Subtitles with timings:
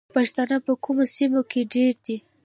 [0.15, 2.17] پښتانه په کومو سیمو کې ډیر دي؟